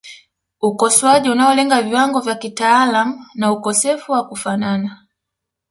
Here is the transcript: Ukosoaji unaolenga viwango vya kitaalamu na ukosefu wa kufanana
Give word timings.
Ukosoaji 0.61 1.29
unaolenga 1.29 1.81
viwango 1.81 2.19
vya 2.19 2.35
kitaalamu 2.35 3.25
na 3.35 3.51
ukosefu 3.51 4.11
wa 4.11 4.27
kufanana 4.27 5.07